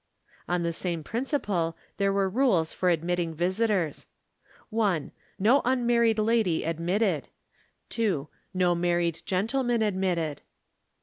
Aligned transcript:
On 0.49 0.63
the 0.63 0.73
same 0.73 1.03
principle 1.03 1.77
were 1.99 2.03
the 2.11 2.11
rules 2.11 2.73
for 2.73 2.89
admitting 2.89 3.35
visitors: 3.35 4.07
1. 4.71 5.11
No 5.37 5.61
unmarried 5.63 6.17
lady 6.17 6.63
admitted. 6.63 7.29
2. 7.89 8.27
No 8.51 8.73
married 8.73 9.21
gentlemen 9.27 9.83
admitted. 9.83 10.41